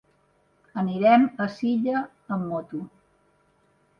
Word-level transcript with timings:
Anirem 0.83 1.27
a 1.43 1.47
Silla 1.57 2.01
amb 2.37 2.49
moto. 2.53 2.83